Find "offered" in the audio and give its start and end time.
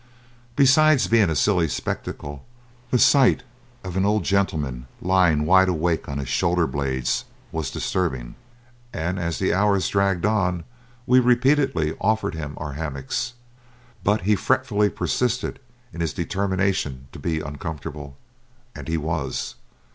12.01-12.33